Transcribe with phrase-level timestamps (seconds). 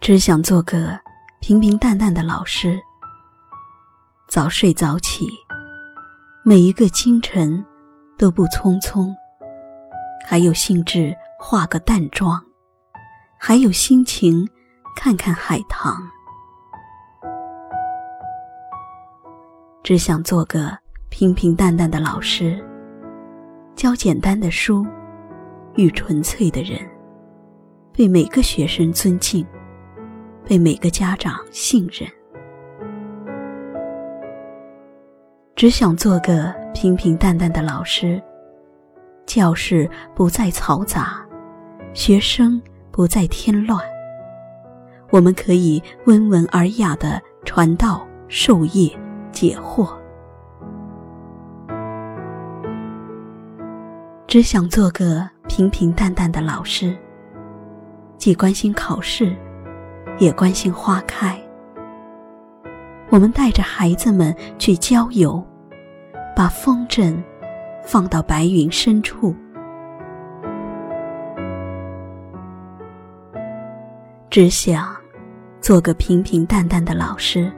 [0.00, 0.98] 只想做个
[1.40, 2.80] 平平淡淡的老师，
[4.28, 5.28] 早睡早起，
[6.42, 7.62] 每一个清晨
[8.16, 9.14] 都不匆匆，
[10.26, 12.42] 还有兴致化个淡妆，
[13.36, 14.48] 还有心情
[14.96, 16.02] 看看海棠。
[19.82, 20.76] 只想做个
[21.10, 22.58] 平平淡淡的老师，
[23.76, 24.86] 教简单的书，
[25.74, 26.80] 遇纯粹的人，
[27.92, 29.46] 被每个学生尊敬。
[30.50, 32.10] 被每个家长信任，
[35.54, 38.20] 只想做个平平淡淡的老师。
[39.26, 41.24] 教室不再嘈杂，
[41.94, 42.60] 学生
[42.90, 43.80] 不再添乱。
[45.10, 48.90] 我们可以温文尔雅的传道授业
[49.30, 49.88] 解惑。
[54.26, 56.98] 只想做个平平淡淡的老师，
[58.18, 59.32] 既关心考试。
[60.20, 61.36] 也关心花开。
[63.08, 65.44] 我们带着孩子们去郊游，
[66.36, 67.20] 把风筝
[67.82, 69.34] 放到白云深处。
[74.30, 74.94] 只想
[75.60, 77.50] 做个平平淡淡的老师。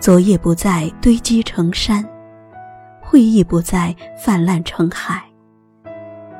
[0.00, 2.04] 作业不再堆积成山，
[3.02, 5.22] 会议不再泛滥成海，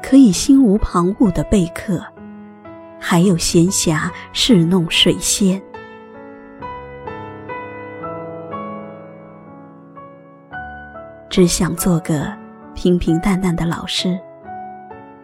[0.03, 2.14] 可以心无旁骛的备课。
[3.07, 5.63] 还有闲暇侍弄水仙，
[11.29, 12.35] 只想做个
[12.75, 14.19] 平平淡淡的老师。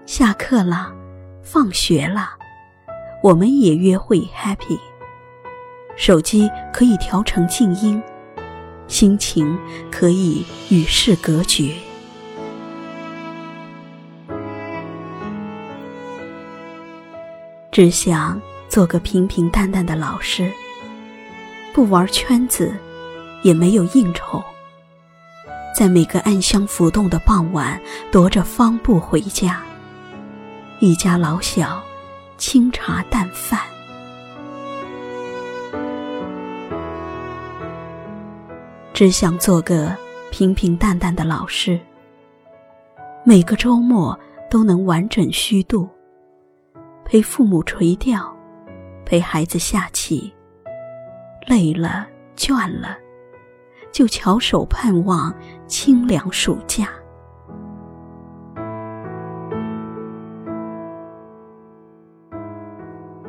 [0.05, 0.93] 下课了，
[1.43, 2.29] 放学了，
[3.23, 4.79] 我们也约会 happy。
[5.97, 8.01] 手机可以调成静音，
[8.89, 9.59] 心情
[9.91, 11.73] 可以与世隔绝。
[17.73, 20.51] 只想做个平平淡淡的老师，
[21.73, 22.75] 不玩圈子，
[23.43, 24.43] 也没有应酬，
[25.77, 29.63] 在每个暗香浮动的傍晚，踱着方步回家，
[30.81, 31.81] 一家老小，
[32.37, 33.61] 清茶淡饭。
[38.93, 39.97] 只想做个
[40.33, 41.79] 平平淡淡的老师，
[43.23, 44.19] 每个周末
[44.51, 45.89] 都能完整虚度。
[47.11, 48.33] 陪父母垂钓，
[49.05, 50.33] 陪孩子下棋，
[51.49, 52.07] 累了
[52.37, 52.97] 倦了，
[53.91, 55.35] 就翘首盼望
[55.67, 56.89] 清凉暑假。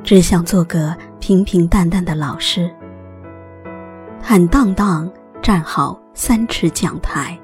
[0.04, 2.72] 只想做个平平淡淡的老师，
[4.22, 5.12] 坦荡荡
[5.42, 7.36] 站好三尺讲台，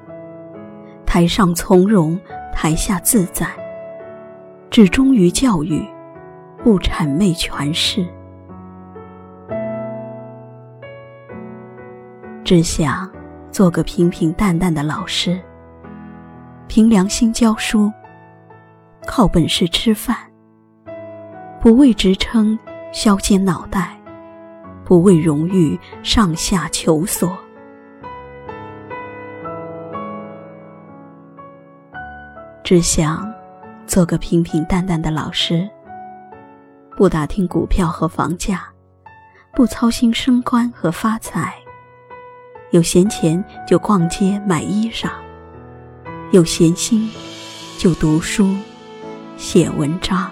[1.04, 2.16] 台上从容，
[2.52, 3.48] 台下自在，
[4.70, 5.84] 只忠于教育。
[6.62, 8.06] 不谄媚权势，
[12.44, 13.10] 只想
[13.50, 15.40] 做个平平淡淡的老师，
[16.66, 17.90] 凭良心教书，
[19.06, 20.16] 靠本事吃饭，
[21.60, 22.58] 不为职称
[22.92, 23.96] 削尖脑袋，
[24.84, 27.38] 不为荣誉上下求索，
[32.64, 33.32] 只想
[33.86, 35.66] 做个平平淡淡的老师。
[36.98, 38.66] 不打听股票和房价，
[39.54, 41.54] 不操心升官和发财。
[42.72, 45.08] 有闲钱就逛街买衣裳，
[46.32, 47.08] 有闲心
[47.78, 48.52] 就读书
[49.36, 50.28] 写文章。